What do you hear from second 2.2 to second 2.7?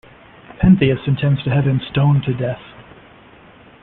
to death.